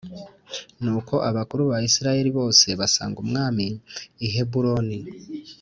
[0.83, 3.65] Nuko abakuru ba Isirayeli bose basanga umwami
[4.25, 4.99] i Heburoni.